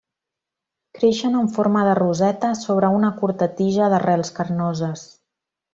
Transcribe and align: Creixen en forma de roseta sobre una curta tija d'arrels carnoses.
Creixen 0.99 1.35
en 1.41 1.51
forma 1.57 1.83
de 1.89 1.93
roseta 2.01 2.51
sobre 2.63 2.91
una 3.01 3.15
curta 3.21 3.49
tija 3.61 3.95
d'arrels 3.95 4.37
carnoses. 4.41 5.07